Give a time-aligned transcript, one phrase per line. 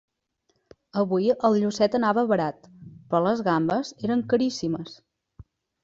[1.01, 2.67] Avui el llucet anava barat,
[3.13, 5.03] però les gambes eren caríssimes.